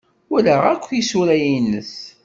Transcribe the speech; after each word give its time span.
Walaɣ 0.29 0.63
akk 0.73 0.85
isura-nnes. 0.99 1.93